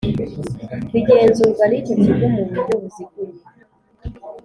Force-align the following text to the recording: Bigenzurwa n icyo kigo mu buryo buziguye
Bigenzurwa 0.93 1.63
n 1.71 1.73
icyo 1.79 1.93
kigo 2.03 2.25
mu 2.33 2.41
buryo 2.47 2.73
buziguye 2.81 3.33